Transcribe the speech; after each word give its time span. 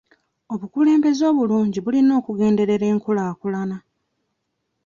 Obukulembeze 0.53 1.23
obulungi 1.31 1.79
bulina 1.85 2.15
kugenderera 2.25 2.85
enkulaakulana. 2.93 3.77